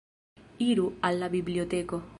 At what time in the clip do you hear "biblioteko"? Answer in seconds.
1.37-2.07